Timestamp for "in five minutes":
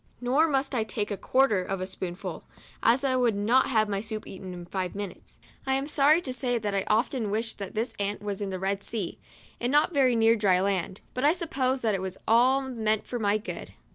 4.51-5.37